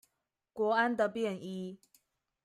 [0.51, 1.77] 國安的便衣